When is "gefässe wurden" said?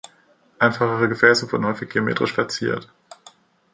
1.07-1.67